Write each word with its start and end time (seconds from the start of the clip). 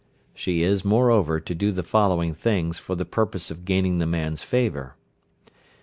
She 0.33 0.63
is, 0.63 0.83
moreover, 0.83 1.39
to 1.39 1.53
do 1.53 1.71
the 1.71 1.83
following 1.83 2.33
things 2.33 2.79
for 2.79 2.95
the 2.95 3.05
purpose 3.05 3.51
of 3.51 3.65
gaining 3.65 3.99
the 3.99 4.07
man's 4.07 4.41
favour, 4.41 4.95
viz. 5.45 5.53